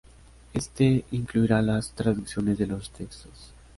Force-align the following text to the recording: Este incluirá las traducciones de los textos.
Este 0.55 1.05
incluirá 1.11 1.61
las 1.61 1.91
traducciones 1.91 2.57
de 2.57 2.65
los 2.65 2.89
textos. 2.89 3.53